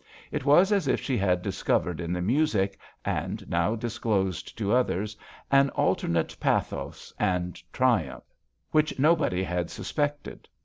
It 0.31 0.45
was 0.45 0.71
as 0.71 0.87
if 0.87 0.99
she 0.99 1.15
had 1.15 1.43
discovered 1.43 2.01
in 2.01 2.11
the 2.11 2.23
music, 2.23 2.79
and 3.05 3.47
now 3.47 3.75
disclosed 3.75 4.57
to 4.57 4.73
others, 4.73 5.15
an 5.51 5.69
alternate 5.77 6.35
pathos 6.39 7.13
and 7.19 7.61
triumph 7.71 8.23
which 8.71 8.97
nobody 8.97 9.43
had 9.43 9.69
suspected. 9.69 10.47